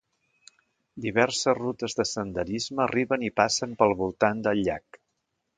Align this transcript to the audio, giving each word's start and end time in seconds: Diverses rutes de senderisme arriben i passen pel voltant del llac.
Diverses 1.05 1.59
rutes 1.59 1.97
de 2.01 2.07
senderisme 2.13 2.83
arriben 2.89 3.29
i 3.29 3.33
passen 3.43 3.79
pel 3.83 3.97
voltant 4.03 4.43
del 4.49 4.67
llac. 4.71 5.03